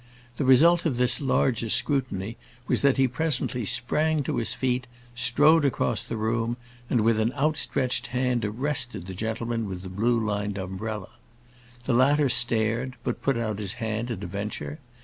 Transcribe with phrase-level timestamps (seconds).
[0.37, 2.35] The result of this larger scrutiny
[2.67, 6.57] was that he presently sprang to his feet, strode across the room,
[6.89, 11.09] and, with an outstretched hand, arrested the gentleman with the blue lined umbrella.
[11.83, 14.79] The latter stared, but put out his hand at a venture.